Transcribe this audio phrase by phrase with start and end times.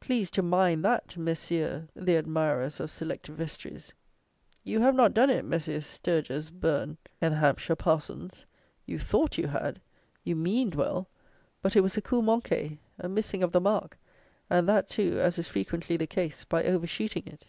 [0.00, 3.92] Please to mind that, Messieurs the admirers of select vestries!
[4.64, 8.46] You have not done it, Messieurs Sturges Bourne and the Hampshire Parsons!
[8.86, 9.78] You thought you had!
[10.24, 11.06] You meaned well;
[11.60, 13.98] but it was a coup manqué, a missing of the mark,
[14.48, 17.44] and that, too, as is frequently the case, by over shooting it.